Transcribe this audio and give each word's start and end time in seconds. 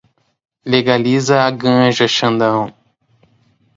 Legaliza 0.69 1.35
a 1.43 1.51
ganja, 1.59 2.07
Xandão 2.15 2.61